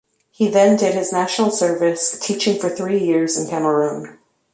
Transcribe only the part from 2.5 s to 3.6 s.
for three years in